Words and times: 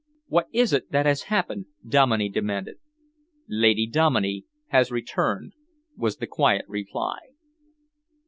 "What 0.25 0.47
is 0.51 0.73
it 0.73 0.91
that 0.91 1.05
has 1.05 1.25
happened?" 1.29 1.67
Dominey 1.87 2.27
demanded. 2.27 2.77
"Lady 3.47 3.85
Dominey 3.85 4.45
has 4.69 4.89
returned," 4.89 5.53
was 5.95 6.17
the 6.17 6.25
quiet 6.25 6.65
reply. 6.67 7.19